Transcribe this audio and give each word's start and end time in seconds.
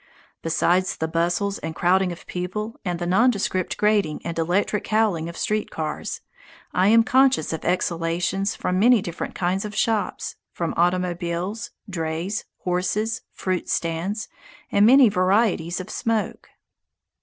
Besides 0.41 0.95
the 0.97 1.07
bustle 1.07 1.53
and 1.61 1.75
crowding 1.75 2.11
of 2.11 2.25
people 2.25 2.75
and 2.83 2.97
the 2.97 3.05
nondescript 3.05 3.77
grating 3.77 4.19
and 4.25 4.39
electric 4.39 4.87
howling 4.87 5.29
of 5.29 5.37
street 5.37 5.69
cars, 5.69 6.21
I 6.73 6.87
am 6.87 7.03
conscious 7.03 7.53
of 7.53 7.63
exhalations 7.63 8.55
from 8.55 8.79
many 8.79 9.03
different 9.03 9.35
kinds 9.35 9.63
of 9.63 9.75
shops; 9.75 10.37
from 10.51 10.73
automobiles, 10.75 11.69
drays, 11.87 12.45
horses, 12.61 13.21
fruit 13.31 13.69
stands, 13.69 14.27
and 14.71 14.87
many 14.87 15.07
varieties 15.07 15.79
of 15.79 15.91
smoke. 15.91 16.49